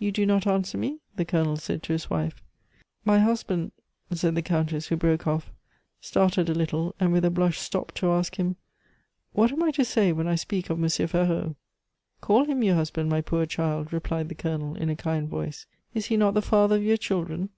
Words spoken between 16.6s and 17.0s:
of your